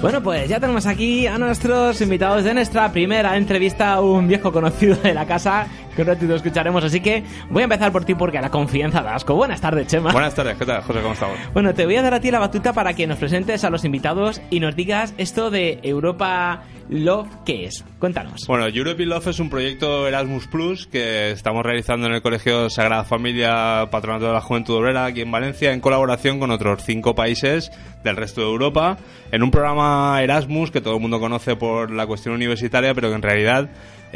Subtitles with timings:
[0.00, 4.96] Bueno, pues ya tenemos aquí a nuestros invitados de nuestra primera entrevista un viejo conocido
[4.96, 6.84] de la casa que un ratito escucharemos.
[6.84, 9.34] Así que voy a empezar por ti porque la confianza da asco.
[9.34, 10.12] Buenas tardes, Chema.
[10.12, 11.00] Buenas tardes, ¿qué tal, José?
[11.00, 11.38] ¿Cómo estamos?
[11.52, 13.84] Bueno, te voy a dar a ti la batuta para que nos presentes a los
[13.84, 17.84] invitados y nos digas esto de Europa Love, ¿qué es?
[17.98, 18.46] Cuéntanos.
[18.46, 23.04] Bueno, Europe Love es un proyecto Erasmus Plus que estamos realizando en el Colegio Sagrada
[23.04, 27.72] Familia Patronato de la Juventud Obrera aquí en Valencia en colaboración con otros cinco países
[28.04, 28.98] del resto de Europa
[29.32, 33.16] en un programa Erasmus que todo el mundo conoce por la cuestión universitaria pero que
[33.16, 33.68] en realidad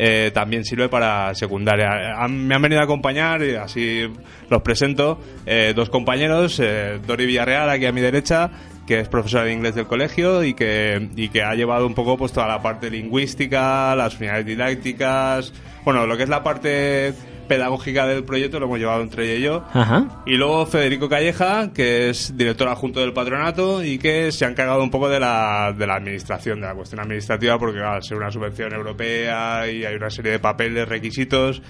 [0.03, 2.27] eh, también sirve para secundaria.
[2.27, 4.11] Me han venido a acompañar, y así
[4.48, 8.51] los presento, eh, dos compañeros, eh, Dori Villarreal, aquí a mi derecha,
[8.87, 12.17] que es profesora de inglés del colegio y que, y que ha llevado un poco
[12.17, 15.53] pues toda la parte lingüística, las unidades didácticas,
[15.84, 17.12] bueno, lo que es la parte
[17.51, 19.65] pedagógica del proyecto lo hemos llevado entre ella y yo.
[19.75, 20.23] Ajá.
[20.25, 24.81] Y luego Federico Calleja, que es director adjunto del patronato y que se ha encargado
[24.84, 28.19] un poco de la, de la administración, de la cuestión administrativa, porque claro, al ser
[28.19, 31.61] una subvención europea y hay una serie de papeles, requisitos,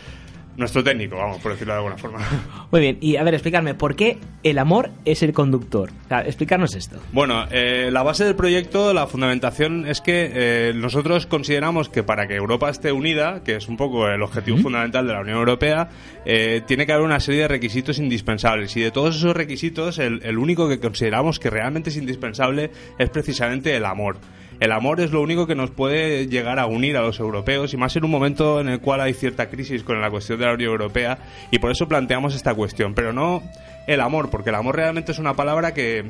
[0.57, 2.19] nuestro técnico, vamos, por decirlo de alguna forma.
[2.71, 5.91] Muy bien, y a ver, explicarme, ¿por qué el amor es el conductor?
[6.05, 6.99] O sea, explicarnos esto.
[7.13, 12.27] Bueno, eh, la base del proyecto, la fundamentación es que eh, nosotros consideramos que para
[12.27, 15.89] que Europa esté unida, que es un poco el objetivo fundamental de la Unión Europea,
[16.25, 18.77] eh, tiene que haber una serie de requisitos indispensables.
[18.77, 23.11] Y de todos esos requisitos, el, el único que consideramos que realmente es indispensable es
[23.11, 24.19] precisamente el amor.
[24.61, 27.79] El amor es lo único que nos puede llegar a unir a los europeos y
[27.79, 30.53] más en un momento en el cual hay cierta crisis con la cuestión de la
[30.53, 31.19] Unión Europea
[31.51, 32.93] y por eso planteamos esta cuestión.
[32.95, 33.43] Pero no
[33.87, 36.05] el amor, porque el amor realmente es una palabra que,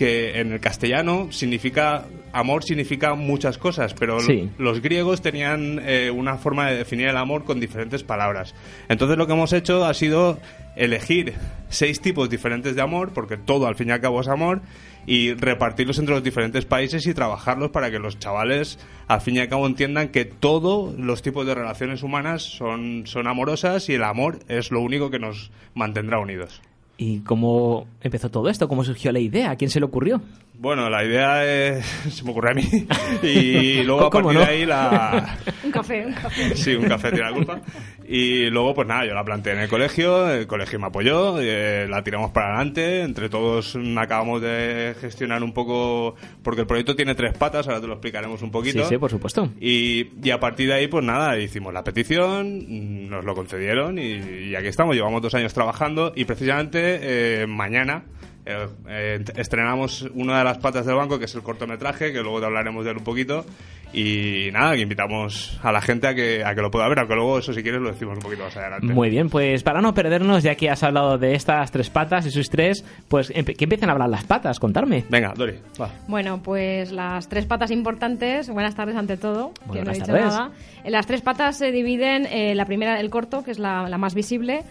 [0.00, 4.48] que en el castellano significa amor significa muchas cosas, pero Sí.
[4.56, 8.54] los griegos tenían eh, una forma de definir el amor con diferentes palabras.
[8.88, 10.38] Entonces lo que hemos hecho ha sido
[10.74, 11.34] elegir
[11.68, 14.62] seis tipos diferentes de amor, porque todo al fin y al cabo es amor,
[15.06, 19.40] y repartirlos entre los diferentes países y trabajarlos para que los chavales al fin y
[19.40, 24.04] al cabo entiendan que todos los tipos de relaciones humanas son, son amorosas y el
[24.04, 26.62] amor es lo único que nos mantendrá unidos.
[27.02, 28.68] ¿Y cómo empezó todo esto?
[28.68, 29.52] ¿Cómo surgió la idea?
[29.52, 30.20] ¿A quién se le ocurrió?
[30.60, 32.62] Bueno, la idea es, se me ocurre a mí
[33.22, 34.46] y luego a ¿Cómo partir no?
[34.46, 36.54] de ahí la, Un café, un café.
[36.54, 37.62] Sí, un café tiene la culpa.
[38.06, 41.86] Y luego, pues nada, yo la planteé en el colegio, el colegio me apoyó, eh,
[41.88, 47.14] la tiramos para adelante, entre todos acabamos de gestionar un poco, porque el proyecto tiene
[47.14, 48.82] tres patas, ahora te lo explicaremos un poquito.
[48.82, 49.48] Sí, sí, por supuesto.
[49.60, 54.48] Y, y a partir de ahí, pues nada, hicimos la petición, nos lo concedieron y,
[54.50, 58.04] y aquí estamos, llevamos dos años trabajando y precisamente eh, mañana
[58.46, 62.40] eh, eh, estrenamos una de las patas del banco, que es el cortometraje, que luego
[62.40, 63.44] te hablaremos de él un poquito.
[63.92, 67.16] Y nada, que invitamos a la gente a que, a que lo pueda ver, aunque
[67.16, 68.86] luego eso si quieres lo decimos un poquito más adelante.
[68.86, 72.30] Muy bien, pues para no perdernos, ya que has hablado de estas tres patas y
[72.30, 75.04] sus tres, pues que empiecen a hablar las patas, contarme.
[75.08, 75.90] Venga, Dori, va.
[76.06, 78.48] Bueno, pues las tres patas importantes.
[78.48, 79.52] Buenas tardes ante todo.
[79.54, 80.24] que no he Buenas dicho tardes.
[80.26, 80.50] nada.
[80.84, 82.26] Eh, Las tres patas se dividen.
[82.26, 84.62] eh, la primera, el corto, que es la, la más visible.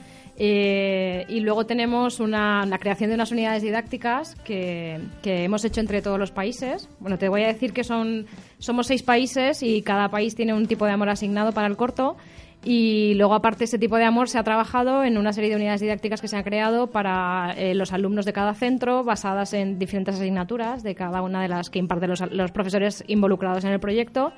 [0.42, 5.82] Eh, y luego tenemos una, la creación de unas unidades didácticas que, que hemos hecho
[5.82, 6.90] entre todos los países.
[7.00, 8.26] Bueno, te voy a decir que son
[8.58, 12.16] somos seis países y cada país tiene un tipo de amor asignado para el corto.
[12.64, 15.80] Y luego, aparte, ese tipo de amor se ha trabajado en una serie de unidades
[15.80, 20.16] didácticas que se han creado para eh, los alumnos de cada centro, basadas en diferentes
[20.16, 24.34] asignaturas de cada una de las que imparten los, los profesores involucrados en el proyecto,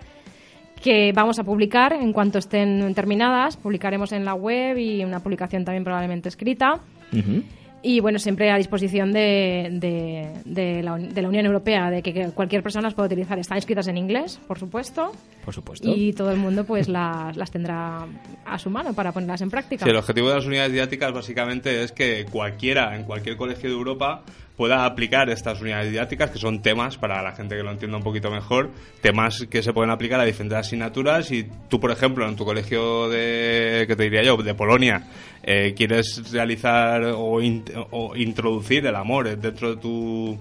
[0.82, 3.58] que vamos a publicar en cuanto estén terminadas.
[3.58, 6.80] Publicaremos en la web y una publicación también probablemente escrita.
[7.84, 12.04] Y bueno, siempre a disposición de, de, de la, Un- de la Unión Europea, de
[12.04, 13.40] que, que cualquier persona las pueda utilizar.
[13.40, 15.12] Están escritas en inglés, por supuesto,
[15.44, 15.90] Por supuesto.
[15.92, 18.06] y todo el mundo pues las, las tendrá
[18.46, 19.84] a su mano para ponerlas en práctica.
[19.84, 23.76] Sí, el objetivo de las unidades didácticas básicamente es que cualquiera, en cualquier colegio de
[23.76, 24.22] Europa,
[24.62, 28.04] pueda aplicar estas unidades didácticas, que son temas, para la gente que lo entienda un
[28.04, 28.70] poquito mejor,
[29.02, 31.32] temas que se pueden aplicar a diferentes asignaturas.
[31.32, 35.08] Y tú, por ejemplo, en tu colegio de, que te diría yo, de Polonia,
[35.42, 40.38] eh, quieres realizar o, in- o introducir el amor dentro de tu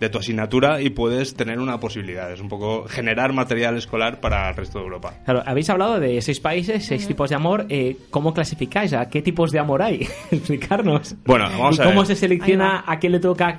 [0.00, 4.48] de tu asignatura y puedes tener una posibilidad, es un poco generar material escolar para
[4.48, 5.14] el resto de Europa.
[5.24, 7.66] Claro, habéis hablado de seis países, seis tipos de amor.
[7.68, 8.92] eh, ¿Cómo clasificáis?
[8.94, 10.08] ¿A qué tipos de amor hay?
[10.30, 11.14] Explicarnos.
[11.26, 12.06] Bueno, vamos ¿Y a cómo ver.
[12.06, 13.58] se selecciona a quién le toca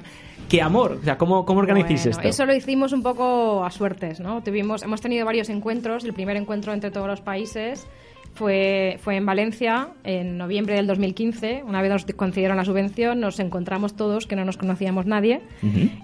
[0.50, 0.98] qué amor?
[1.00, 2.28] O sea, ¿cómo, cómo organizáis Bueno, esto?
[2.28, 4.42] Eso lo hicimos un poco a suertes, ¿no?
[4.44, 7.88] Tuvimos, hemos tenido varios encuentros, el primer encuentro entre todos los países
[8.34, 11.64] fue, fue en Valencia en noviembre del 2015.
[11.68, 15.42] Una vez nos concedieron la subvención, nos encontramos todos, que no nos conocíamos nadie,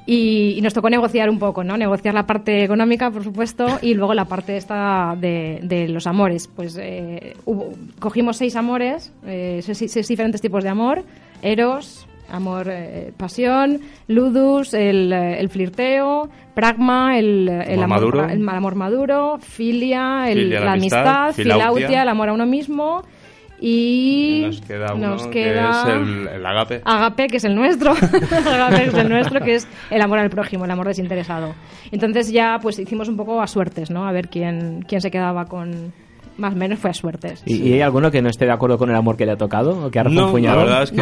[0.06, 1.78] y, y nos tocó negociar un poco, ¿no?
[1.78, 6.48] Negociar la parte económica, por supuesto, y luego la parte esta de, de los amores.
[6.48, 11.04] Pues eh, hubo- cogimos seis amores, eh, seis, seis diferentes tipos de amor,
[11.42, 18.30] eros, amor, eh, pasión, ludus, el, eh, el flirteo, pragma, el, el Amor amor, maduro.
[18.30, 21.68] el amor maduro, filia, el- Filia, la la amistad, amistad, filautia.
[21.88, 23.04] filautia, el amor a uno mismo
[23.60, 26.82] y Nos queda uno nos que es el, el agape.
[26.86, 27.92] Agape, que es el nuestro,
[28.52, 31.56] Agape, que es el nuestro, que es el amor al prójimo, el amor desinteresado.
[31.92, 34.08] Entonces ya pues hicimos un poco a suertes, ¿no?
[34.08, 35.92] A ver quién, quién se quedaba con...
[36.38, 37.42] Más o menos fue a suertes.
[37.46, 39.38] ¿Y, y hay alguno que no esté de acuerdo con el amor que le ha
[39.38, 39.86] tocado?
[39.86, 40.98] ¿O que ha No, la verdad es que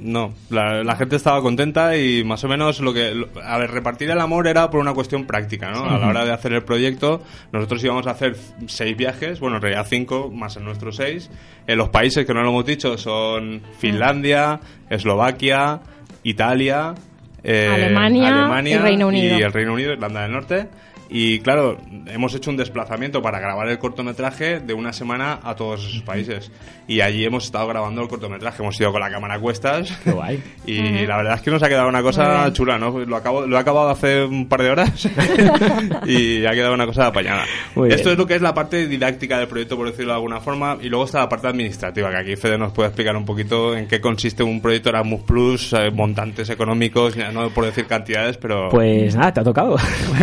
[0.00, 0.28] No.
[0.28, 0.34] no.
[0.50, 3.14] La, la gente estaba contenta y más o menos lo que...
[3.14, 5.84] lo- a ver, repartir el amor era por una cuestión práctica, ¿no?
[5.84, 7.22] A la hora de hacer el proyecto,
[7.52, 8.36] nosotros íbamos a hacer
[8.66, 11.30] seis viajes, bueno, en realidad cinco, más en nuestros seis.
[11.66, 14.58] En los países que no lo hemos dicho son Finlandia,
[14.90, 15.80] Eslovaquia,
[16.24, 16.94] Italia...
[17.42, 19.38] eh, Alemania y Reino Unido.
[19.38, 20.68] Y el Reino Unido, Irlanda del Norte.
[21.08, 25.86] Y claro, hemos hecho un desplazamiento para grabar el cortometraje de una semana a todos
[25.86, 26.50] esos países.
[26.88, 28.62] Y allí hemos estado grabando el cortometraje.
[28.62, 29.92] Hemos ido con la cámara a cuestas.
[30.02, 30.42] Qué guay.
[30.66, 32.98] Y la verdad es que nos ha quedado una cosa chula, ¿no?
[33.00, 35.08] Lo, acabo, lo he acabado hace un par de horas
[36.06, 37.44] y ha quedado una cosa apañada.
[37.74, 38.12] Muy Esto bien.
[38.12, 40.88] es lo que es la parte didáctica del proyecto, por decirlo de alguna forma, y
[40.88, 44.00] luego está la parte administrativa, que aquí Fede nos puede explicar un poquito en qué
[44.00, 48.68] consiste un proyecto Erasmus Plus, eh, montantes económicos, no por decir cantidades, pero...
[48.70, 49.76] Pues nada, te ha tocado.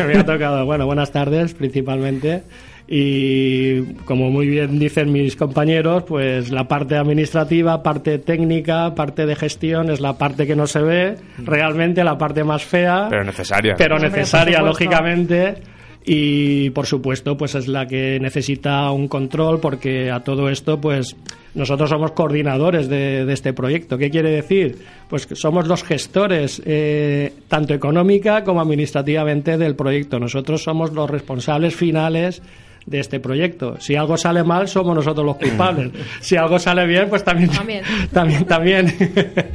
[0.07, 0.65] Me ha tocado.
[0.71, 2.43] Bueno, buenas tardes principalmente.
[2.87, 9.35] Y como muy bien dicen mis compañeros, pues la parte administrativa, parte técnica, parte de
[9.35, 13.75] gestión es la parte que no se ve, realmente la parte más fea, pero necesaria.
[13.77, 15.55] pero Hombre, necesaria lógicamente.
[16.03, 21.15] Y por supuesto, pues es la que necesita un control porque a todo esto, pues
[21.53, 23.97] nosotros somos coordinadores de, de este proyecto.
[23.97, 24.79] ¿Qué quiere decir?
[25.09, 30.19] Pues que somos los gestores, eh, tanto económica como administrativamente, del proyecto.
[30.19, 32.41] Nosotros somos los responsables finales
[32.85, 33.79] de este proyecto.
[33.79, 35.91] Si algo sale mal, somos nosotros los culpables.
[36.21, 37.83] Si algo sale bien, pues también También.
[38.11, 38.87] también, también.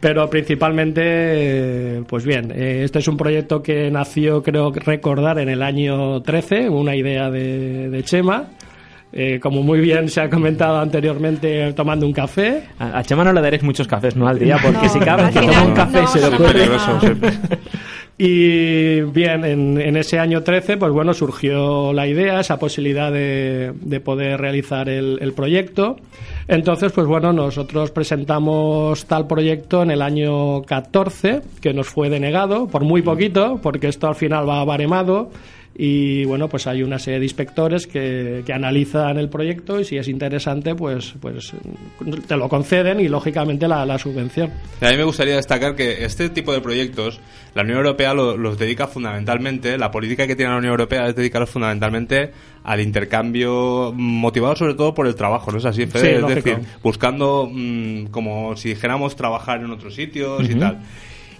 [0.00, 5.48] Pero principalmente, eh, pues bien, eh, este es un proyecto que nació, creo recordar, en
[5.48, 8.46] el año 13, una idea de, de Chema.
[9.10, 12.64] Eh, como muy bien se ha comentado anteriormente, tomando un café.
[12.78, 14.28] A, a Chema no le daréis muchos cafés, ¿no?
[14.28, 16.68] Al día, porque No, si cada vez que toma un café no, se le ocurre...
[18.20, 23.72] Y bien, en, en ese año 13, pues bueno, surgió la idea, esa posibilidad de,
[23.80, 25.96] de poder realizar el, el proyecto.
[26.48, 32.68] Entonces, pues bueno, nosotros presentamos tal proyecto en el año 14, que nos fue denegado
[32.68, 35.30] por muy poquito, porque esto al final va baremado.
[35.80, 39.96] Y bueno, pues hay una serie de inspectores que, que analizan el proyecto y si
[39.96, 41.52] es interesante, pues, pues
[42.26, 44.50] te lo conceden y lógicamente la, la subvención.
[44.80, 47.20] A mí me gustaría destacar que este tipo de proyectos,
[47.54, 51.14] la Unión Europea lo- los dedica fundamentalmente, la política que tiene la Unión Europea es
[51.14, 52.32] dedicarlos fundamentalmente
[52.64, 55.86] al intercambio motivado sobre todo por el trabajo, ¿no es así?
[55.86, 56.02] Fede?
[56.02, 60.78] Sí, es decir, buscando mm, como si dijéramos trabajar en otros sitios y tal.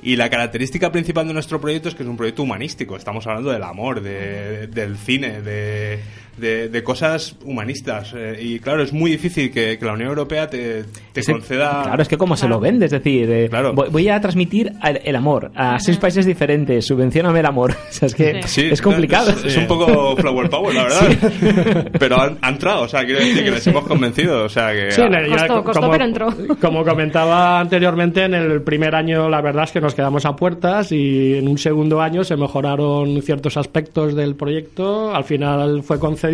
[0.09, 2.97] Y la característica principal de nuestro proyecto es que es un proyecto humanístico.
[2.97, 5.99] Estamos hablando del amor, de- del cine, de,
[6.39, 8.13] de- de cosas humanistas.
[8.17, 11.83] Eh, y claro, es muy difícil que, que la Unión Europea te, te Ese- conceda...
[11.85, 13.73] Claro, es que como se lo vende, es decir, eh, Claro.
[13.75, 17.75] voy, voy a transmitir el, el amor a seis países diferentes, subvencioname el amor.
[17.89, 19.31] O sea, es que Sí, es complicado.
[19.31, 21.89] Es, es un poco flower power, la verdad.
[21.99, 24.45] Pero han, ha entrado, o sea, quiero decir que les hemos convencido.
[24.45, 24.93] O sea, que.
[24.93, 26.29] Sí, ah, el- Costó, costó, pero entró.
[26.61, 30.93] Como comentaba anteriormente, en el primer año la verdad es que nos quedamos a puertas
[30.93, 36.28] y en un segundo año se mejoraron ciertos aspectos del proyecto, al final fue concedido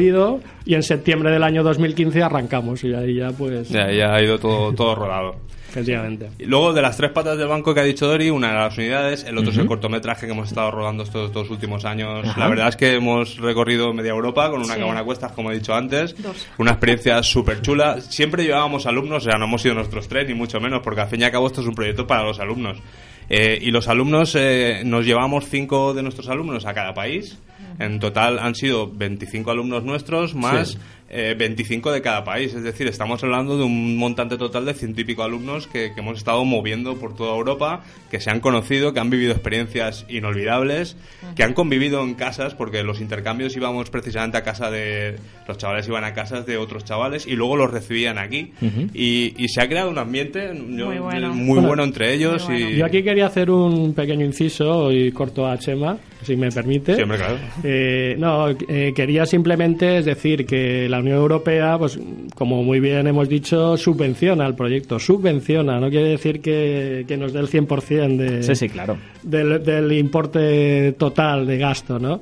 [0.65, 4.39] y en septiembre del año 2015 arrancamos y ahí ya pues ya, ya ha ido
[4.39, 5.37] todo, todo rodado.
[5.69, 6.29] efectivamente.
[6.39, 8.79] Y luego, de las tres patas del banco que ha dicho Dori, una de las
[8.79, 12.27] unidades, el otro es el cortometraje que hemos estado rodando estos dos últimos años.
[12.29, 12.39] Ajá.
[12.41, 14.81] La verdad es que hemos recorrido media Europa con una Sí.
[14.81, 16.15] cámara a cuestas, como he dicho antes.
[16.23, 16.47] Dos.
[16.59, 18.01] Una experiencia súper chula.
[18.01, 21.09] Siempre llevábamos alumnos, o sea, no hemos sido nosotros tres, ni mucho menos, porque al
[21.09, 22.79] fin y al cabo esto es un proyecto para los alumnos.
[23.29, 27.39] Eh, y los alumnos, eh, nos llevamos cinco de nuestros alumnos a cada país.
[27.79, 30.79] En total han sido 25 alumnos nuestros más
[31.11, 32.55] eh, 25 de cada país.
[32.55, 36.01] Es decir, estamos hablando de un montante total de ciento y pico alumnos que, que
[36.01, 40.97] hemos estado moviendo por toda Europa, que se han conocido, que han vivido experiencias inolvidables,
[41.37, 45.17] que han convivido en casas, porque los intercambios íbamos precisamente a casa de.
[45.47, 48.53] Los chavales iban a casas de otros chavales y luego los recibían aquí.
[48.95, 51.35] y, y se ha creado un ambiente yo- Muy bueno.
[51.35, 52.49] muy Bueno, bueno entre ellos.
[52.49, 52.71] muy bueno.
[52.77, 52.79] y...
[52.79, 56.97] Yo aquí quería hacer un pequeño inciso y corto a Chema, si me permite.
[56.97, 57.37] Sí, hombre, claro.
[57.63, 61.99] Eh, no, eh, quería simplemente es decir que la Unión Europea, pues
[62.35, 67.33] como muy bien hemos dicho, subvenciona el proyecto, subvenciona, no quiere decir que, que nos
[67.33, 68.97] dé el 100% de, Sí, sí, claro.
[69.23, 72.21] del, del importe total de gasto, ¿no?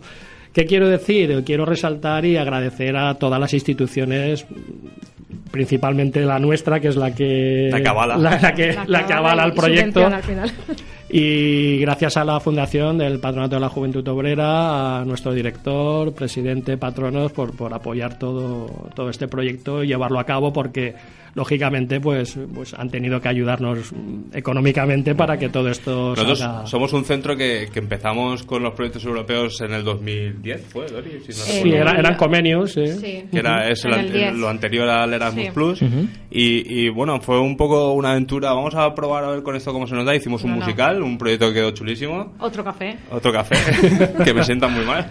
[0.53, 1.43] ¿Qué quiero decir?
[1.47, 4.45] Quiero resaltar y agradecer a todas las instituciones,
[5.51, 8.17] principalmente la nuestra, que es la que La que avala.
[8.19, 10.01] la, la que, la que avala el proyecto.
[10.01, 10.53] subvenciona al final.
[11.15, 16.79] Y gracias a la Fundación del Patronato de la Juventud Obrera, a nuestro director, presidente,
[16.79, 20.95] patronos, por, por apoyar todo, todo este proyecto y llevarlo a cabo, porque
[21.35, 23.91] lógicamente pues, pues han tenido que ayudarnos
[24.35, 26.67] económicamente para que todo esto Nosotros salga.
[26.67, 31.21] somos un centro que, que empezamos con los proyectos europeos en el 2010, ¿fue, Dori?
[31.27, 32.73] Si no Sí, era- eran convenios.
[32.73, 33.25] Sí.
[33.31, 34.35] que era es el En el ante- 10.
[34.35, 35.51] lo anterior al Erasmus Sí.
[35.53, 35.83] Plus
[36.31, 39.73] y, y, bueno fue un poco una aventura vamos a probar a ver con esto
[39.73, 40.63] cómo se nos da hicimos un No, no.
[41.03, 42.97] Un proyecto que quedó chulísimo Otro café.
[43.11, 43.57] otro café
[44.25, 45.07] que me sienta muy mal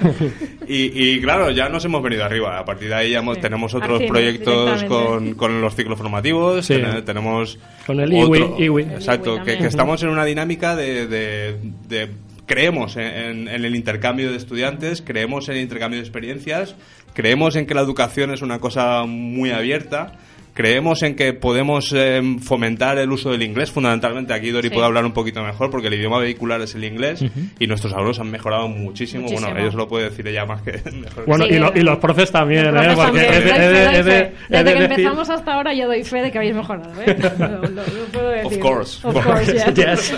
[0.67, 3.41] y, y, claro ya nos hemos venido arriba a partir de ahí ya hemos- Sí.
[3.41, 6.75] tenemos otros proyectos con, con los ciclos formativos Sí.
[6.75, 8.83] ten- tenemos Con el otro- IWI, IWI.
[8.83, 11.55] exacto El IWI que, que estamos en una dinámica de, de-
[11.87, 12.09] de-
[12.45, 16.75] creemos en, en- en el intercambio de estudiantes creemos en el intercambio de experiencias
[17.13, 20.13] creemos en que la educación es una cosa muy abierta
[20.53, 24.33] Creemos en que podemos eh, fomentar el uso del inglés, fundamentalmente.
[24.33, 24.73] Aquí Dori Sí.
[24.73, 27.23] puede hablar un poquito mejor porque el idioma vehicular es el inglés
[27.57, 29.23] y nuestros alumnos han mejorado muchísimo.
[29.23, 29.47] Muchísimo.
[29.49, 31.25] Bueno, ellos lo puede decir ella más que mejor.
[31.25, 32.85] Bueno, Sí, y, lo- eh, y los profes también, Los ¿eh?
[32.89, 33.43] profes Porque también.
[33.45, 34.13] Desde
[34.49, 37.15] de que decir- empezamos hasta ahora yo doy fe de que habéis mejorado, ¿eh?
[37.39, 37.81] Lo, lo- lo
[38.11, 38.59] puedo decir.
[38.59, 39.07] course.
[39.07, 39.73] Of course, yes.
[39.73, 40.15] Yes.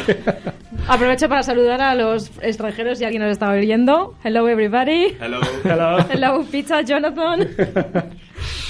[0.88, 4.16] Aprovecho para saludar a los extranjeros si alguien nos está oyendo.
[4.24, 5.16] Hello everybody.
[5.22, 5.40] Hello.
[5.63, 5.98] Hello.
[6.12, 7.48] Hello pizza Jonathan.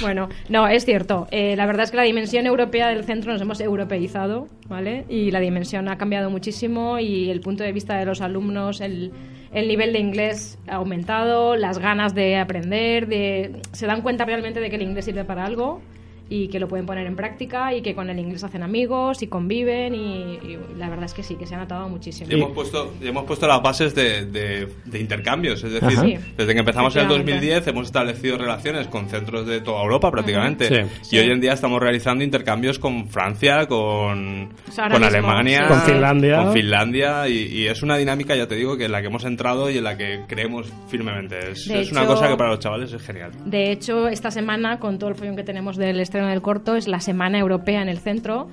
[0.02, 1.28] Bueno, no, es cierto.
[1.32, 5.06] Eh, la verdad es que la dimensión europea del centro nos hemos europeizado, ¿vale?
[5.10, 9.12] Y la dimensión ha cambiado muchísimo y el punto de vista de los alumnos, el,
[9.54, 14.60] el nivel de inglés ha aumentado, las ganas de aprender, de se dan cuenta realmente
[14.60, 15.82] de que el inglés sirve para algo
[16.30, 19.28] y que lo pueden poner en práctica y que con el inglés hacen amigos y
[19.28, 22.32] conviven y, y la verdad es que sí, que se ha notado muchísimo.
[22.32, 26.00] Y hemos puesto, y hemos puesto las bases de, de- de intercambios, es decir.
[26.00, 26.18] Sí.
[26.38, 27.32] desde que empezamos en el Efectivamente.
[27.48, 30.68] 2010 hemos establecido relaciones con centros de toda Europa prácticamente.
[30.68, 30.76] Sí.
[31.02, 31.20] Y Sí.
[31.20, 35.68] hoy en día estamos realizando intercambios con Francia, con, O sea, con mismo, Alemania, sí.
[35.68, 36.44] Con Finlandia.
[36.44, 39.26] con Finlandia, y, y es una dinámica, ya te digo, que en la que hemos
[39.26, 41.52] entrado y en la que creemos firmemente.
[41.52, 43.32] Es, es una hecho- cosa que para los chavales es genial.
[43.46, 46.88] De hecho, esta semana, con todo el follón que tenemos del estreno del corto, es
[46.88, 48.48] la Semana Europea en el centro.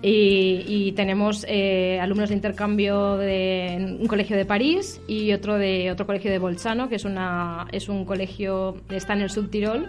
[0.00, 5.92] Y, y tenemos eh, alumnos de intercambio de un colegio de París y otro de
[5.92, 9.86] otro colegio de Bolzano, que es, una, es un colegio, está en el subtirol.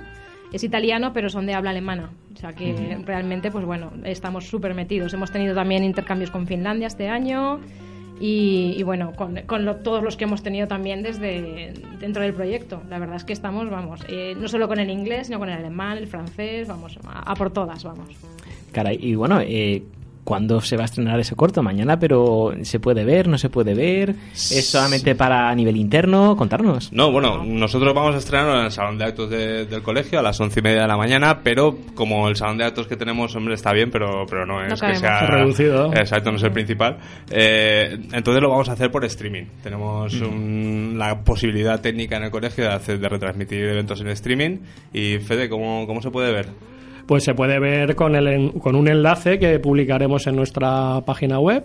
[0.51, 2.11] Es italiano, pero son de habla alemana.
[2.33, 2.75] O sea que
[3.05, 5.13] realmente, pues bueno, estamos súper metidos.
[5.13, 7.61] Hemos tenido también intercambios con Finlandia este año.
[8.25, 12.33] Y, y bueno, con, con lo- todos los que hemos tenido también desde dentro del
[12.33, 12.81] proyecto.
[12.89, 15.57] La verdad es que estamos, vamos, eh, no solo con el inglés, sino con el
[15.57, 18.07] alemán, el francés, vamos, a, por todas, vamos.
[18.71, 19.83] Caray, y bueno, eh,
[20.23, 21.61] ¿cuándo se va a estrenar ese corto?
[21.63, 23.27] Mañana, pero ¿se puede ver?
[23.27, 24.15] ¿No se puede ver?
[24.33, 26.35] ¿Es solamente para nivel interno?
[26.35, 26.91] Contarnos.
[26.93, 30.21] No, bueno, nosotros vamos a estrenarlo en el salón de actos de- del colegio a
[30.21, 33.35] las once y media de la mañana, pero como el salón de actos que tenemos,
[33.35, 35.93] hombre, está bien, pero, pero no es que sea Reducido.
[35.93, 36.97] Exacto, no es el principal.
[37.29, 39.45] Eh, entonces lo vamos a hacer por streaming.
[39.61, 44.57] Tenemos un- la posibilidad técnica en el colegio de, hacer, de retransmitir eventos en streaming.
[44.93, 46.47] Y Fede, ¿cómo, cómo se puede ver?
[47.05, 51.63] Pues se puede ver con, el, con un enlace que publicaremos en nuestra página web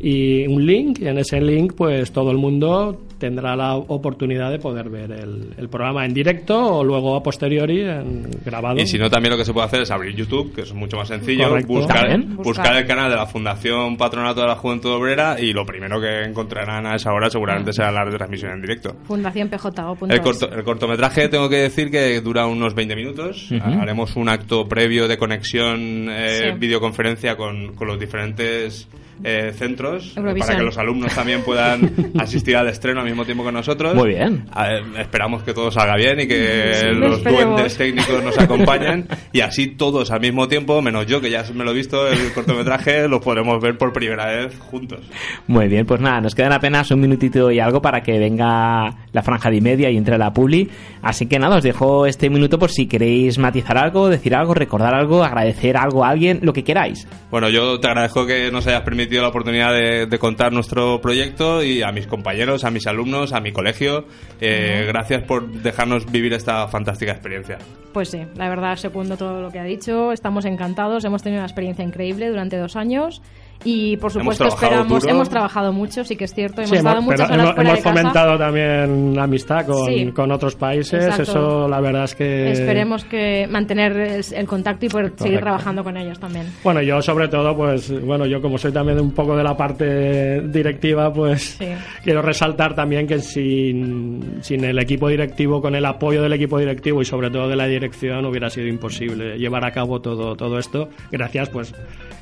[0.00, 0.98] y un link.
[1.00, 5.54] Y en ese link, pues todo el mundo tendrá la oportunidad de poder ver el,
[5.56, 8.78] el programa en directo o luego a posteriori en grabado.
[8.78, 10.98] Y si no, también lo que se puede hacer es abrir YouTube, que es mucho
[10.98, 15.54] más sencillo, buscar, buscar el canal de la Fundación Patronato de la Juventud Obrera y
[15.54, 18.94] lo primero que encontrarán a esa hora seguramente será la retransmisión en directo.
[19.04, 19.96] Fundación PJO.
[20.10, 23.48] El, corto- el cortometraje tengo que decir que dura unos 20 minutos.
[23.62, 26.58] Haremos un acto previo de conexión, eh, Sí.
[26.58, 28.88] videoconferencia con, con los diferentes
[29.24, 30.46] eh, centros eh, Eurovisión.
[30.46, 33.94] para que los alumnos también puedan asistir al estreno al mismo tiempo que nosotros.
[33.94, 34.44] Muy bien.
[34.54, 37.44] Ver, esperamos que todo salga bien y que Sí, los esperemos.
[37.50, 41.64] duendes técnicos nos acompañen y así todos al mismo tiempo, menos yo que ya me
[41.64, 45.00] lo he visto el cortometraje, lo podremos ver por primera vez juntos.
[45.46, 49.22] Muy bien, pues nada, nos quedan apenas un minutito y algo para que venga la
[49.22, 50.68] franja de y media y entre la publi.
[51.02, 54.94] Así que nada, os dejo este minuto por si queréis matizar algo, decir algo, recordar
[54.94, 57.06] algo, agradecer algo a alguien, lo que queráis.
[57.30, 61.62] Bueno, yo te agradezco que nos hayas permitido la oportunidad de, de contar nuestro proyecto
[61.62, 64.06] y a mis compañeros, a mis alumnos, a mi colegio.
[64.40, 67.58] Eh, Gracias por dejarnos vivir esta fantástica experiencia.
[67.92, 70.12] Pues sí, la verdad segundo todo lo que ha dicho.
[70.12, 73.22] Estamos encantados, hemos tenido una experiencia increíble durante dos años
[73.64, 75.14] Y por Hemos supuesto trabajado esperamos, duro.
[75.14, 77.70] hemos trabajado mucho, sí que es cierto, hemos Sí, dado hemos, muchas horas hemos, fuera
[77.70, 77.96] hemos de casa.
[77.98, 80.12] fomentado también amistad con, Sí.
[80.12, 81.04] con otros países.
[81.04, 81.22] Exacto.
[81.22, 82.50] Eso la verdad es que...
[82.52, 85.40] Esperemos que mantener el, el contacto y poder seguir Correcto.
[85.44, 86.46] trabajando con ellos también.
[86.62, 90.42] Bueno, yo sobre todo, pues, bueno, yo como soy también un poco de la parte
[90.42, 91.66] directiva, pues Sí.
[92.04, 97.00] quiero resaltar también que sin, sin el equipo directivo, con el apoyo del equipo directivo
[97.00, 100.88] y sobre todo de la dirección, hubiera sido imposible llevar a cabo todo, todo esto.
[101.10, 101.74] Gracias, pues,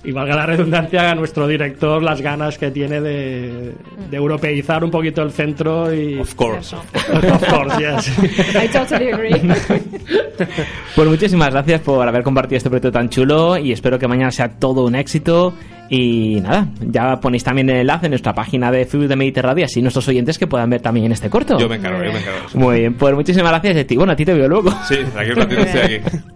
[0.04, 3.72] y valga la redundancia, a nuestro director las ganas que tiene de,
[4.10, 6.18] de europeizar un poquito el centro y...
[6.18, 6.76] Of course.
[6.76, 8.08] Of course, yes.
[8.54, 9.32] I totally agree.
[10.96, 14.48] Pues muchísimas gracias por haber compartido este proyecto tan chulo y espero que mañana sea
[14.48, 15.54] todo un éxito.
[15.88, 19.80] Y nada, ya ponéis también el enlace en nuestra página de Facebook de Mediterradio, así
[19.80, 21.58] nuestros oyentes que puedan ver también este corto.
[21.58, 22.40] Yo me encargo, yo me encargo.
[22.54, 23.96] Muy bien, pues muchísimas gracias a ti.
[23.96, 24.70] Bueno, a ti te veo luego.
[24.88, 26.18] Sí, de aquí un ratito estoy aquí.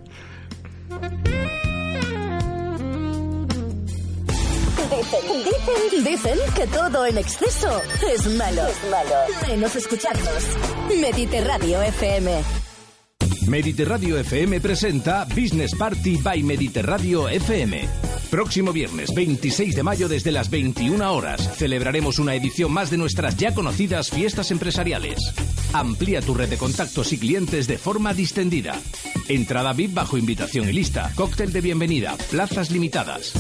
[5.45, 7.81] Dicen, dicen, dicen que todo en exceso
[8.13, 8.67] es malo.
[8.67, 9.15] Es malo.
[9.47, 10.45] Menos escucharnos.
[11.01, 12.43] Mediterradio FM.
[13.47, 17.89] Mediterradio FM presenta Business Party by Mediterradio FM.
[18.31, 23.37] Próximo viernes 26 de mayo desde las 21 horas celebraremos una edición más de nuestras
[23.37, 25.19] ya conocidas fiestas empresariales.
[25.73, 28.79] Amplía tu red de contactos y clientes de forma distendida.
[29.29, 31.11] Entrada VIP bajo invitación y lista.
[31.15, 32.17] Cóctel de bienvenida.
[32.31, 33.33] Plazas limitadas.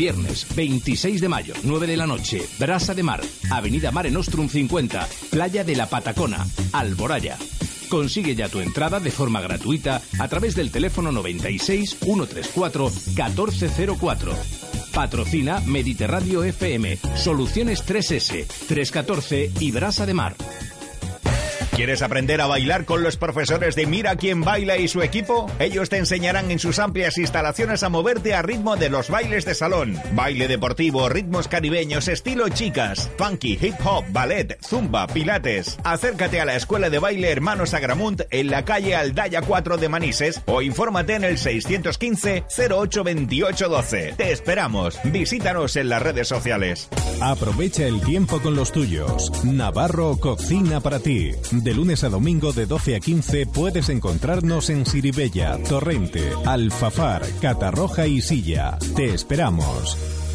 [0.00, 2.40] Viernes 26 de mayo, 9 de la noche.
[2.58, 3.20] Brasa de Mar.
[3.50, 5.06] Avenida Mare Nostrum 50.
[5.28, 6.46] Playa de la Patacona.
[6.72, 7.36] Alboraya.
[7.90, 14.32] Consigue ya tu entrada de forma gratuita a través del teléfono 96 134 1404.
[14.94, 20.34] Patrocina Mediterradio FM, Soluciones 3S, 314 y Brasa de Mar.
[21.80, 25.50] ¿Quieres aprender a bailar con los profesores de Mira quién baila y su equipo?
[25.58, 29.54] Ellos te enseñarán en sus amplias instalaciones a moverte a ritmo de los bailes de
[29.54, 29.98] salón.
[30.12, 35.78] Baile deportivo, ritmos caribeños, estilo chicas, funky, hip hop, ballet, zumba, pilates.
[35.82, 40.42] Acércate a la Escuela de Baile Hermanos Agramunt en la calle Aldaya 4 de Manises
[40.44, 44.16] o infórmate en el 615 082812.
[44.18, 45.00] Te esperamos.
[45.04, 46.90] Visítanos en las redes sociales.
[47.22, 49.32] Aprovecha el tiempo con los tuyos.
[49.44, 51.32] Navarro cocina para ti.
[51.74, 58.20] Lunes a domingo de 12 a 15 puedes encontrarnos en Siribella, Torrente, Alfafar, Catarroja y
[58.20, 58.78] Silla.
[58.96, 60.29] Te esperamos.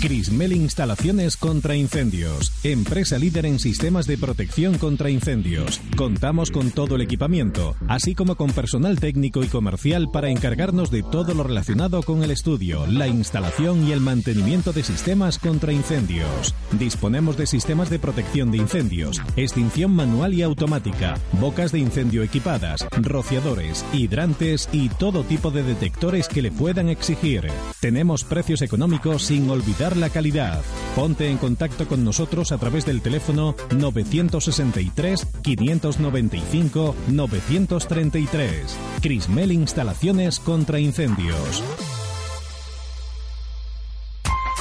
[0.00, 2.52] Crismel Instalaciones contra Incendios.
[2.64, 5.78] Empresa líder en sistemas de protección contra incendios.
[5.94, 11.02] Contamos con todo el equipamiento, así como con personal técnico y comercial para encargarnos de
[11.02, 16.54] todo lo relacionado con el estudio, la instalación y el mantenimiento de sistemas contra incendios.
[16.78, 22.86] Disponemos de sistemas de protección de incendios, extinción manual y automática, bocas de incendio equipadas,
[23.02, 27.48] rociadores, hidrantes y todo tipo de detectores que le puedan exigir.
[27.80, 30.62] Tenemos precios económicos sin olvidar la calidad.
[30.94, 38.76] Ponte en contacto con nosotros a través del teléfono 963 595 933.
[39.00, 41.62] Crismel Instalaciones contra Incendios.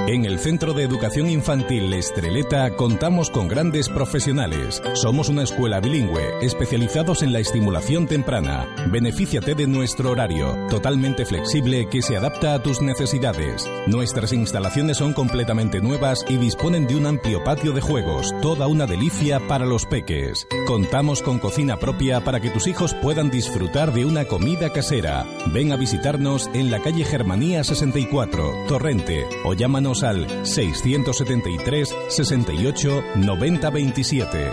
[0.07, 4.83] En el Centro de Educación Infantil Estreleta contamos con grandes profesionales.
[4.93, 8.69] Somos una escuela bilingüe, especializados en la estimulación temprana.
[8.91, 13.67] Benefíciate de nuestro horario, totalmente flexible que se adapta a tus necesidades.
[13.87, 18.85] Nuestras instalaciones son completamente nuevas y disponen de un amplio patio de juegos, toda una
[18.85, 20.47] delicia para los peques.
[20.67, 25.25] Contamos con cocina propia para que tus hijos puedan disfrutar de una comida casera.
[25.47, 33.71] Ven a visitarnos en la calle Germanía 64, Torrente, o llámanos al 673 68 90
[33.71, 34.51] 27.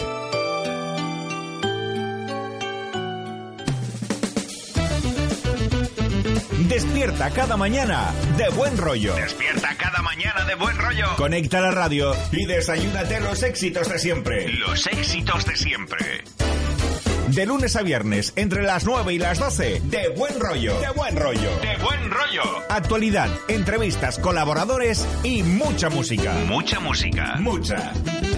[6.72, 9.14] Despierta cada mañana de buen rollo.
[9.16, 11.06] Despierta cada mañana de buen rollo.
[11.18, 14.48] Conecta la radio y desayúnate los éxitos de siempre.
[14.54, 16.24] Los éxitos de siempre.
[17.34, 20.78] De lunes a viernes, entre las 9 y las 12, de buen rollo.
[20.82, 21.50] De buen rollo.
[21.62, 22.42] De buen rollo.
[22.68, 26.34] Actualidad, entrevistas, colaboradores y mucha música.
[26.48, 27.36] Mucha música.
[27.40, 27.94] Mucha.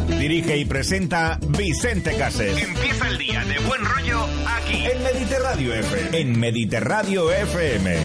[0.07, 2.55] Dirige y presenta Vicente Cases.
[2.55, 6.19] Empieza el día de buen rollo aquí en Mediterradio FM.
[6.19, 7.97] En Mediterradio FM.